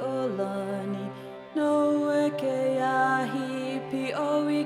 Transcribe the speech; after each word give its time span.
olani 0.00 0.36
lani 0.38 1.04
No 1.56 1.72
eke 2.24 2.38
ke 2.40 2.58
ahi 2.90 3.80
pi 3.90 4.04
o 4.26 4.30
i 4.60 4.62